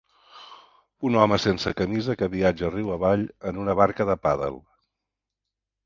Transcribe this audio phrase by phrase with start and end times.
[1.09, 4.63] Un home sense camisa que viatja riu avall en una barca de pàdel